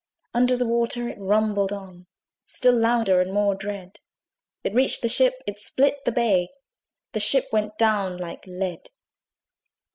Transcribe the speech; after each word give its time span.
Under 0.33 0.57
the 0.57 0.65
water 0.65 1.09
it 1.09 1.19
rumbled 1.19 1.71
on, 1.71 2.07
Still 2.47 2.73
louder 2.75 3.21
and 3.21 3.31
more 3.31 3.53
dread: 3.53 3.99
It 4.63 4.73
reached 4.73 5.03
the 5.03 5.07
ship, 5.07 5.35
it 5.45 5.59
split 5.59 6.05
the 6.05 6.11
bay; 6.11 6.49
The 7.11 7.19
ship 7.19 7.45
went 7.51 7.77
down 7.77 8.17
like 8.17 8.43
lead. 8.47 8.89